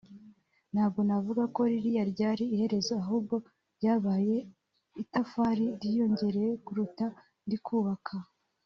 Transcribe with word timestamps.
ntabwo 0.73 0.99
navuga 1.07 1.43
ko 1.55 1.61
ririya 1.71 2.03
ryari 2.11 2.43
iherezo 2.55 2.91
ahubwo 3.03 3.35
ryabaye 3.77 4.37
itafari 5.03 5.63
ryiyongereye 5.75 6.51
ku 6.63 6.71
rukuta 6.77 7.07
ndi 7.47 7.57
kubaka 7.67 8.13